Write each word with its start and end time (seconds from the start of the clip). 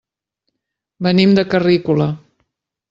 Venim 1.09 1.37
de 1.41 1.45
Carrícola. 1.53 2.13